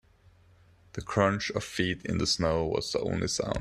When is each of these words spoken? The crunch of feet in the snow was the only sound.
The 0.93 1.03
crunch 1.03 1.51
of 1.51 1.63
feet 1.63 2.03
in 2.03 2.17
the 2.17 2.25
snow 2.25 2.65
was 2.65 2.91
the 2.91 3.01
only 3.01 3.27
sound. 3.27 3.59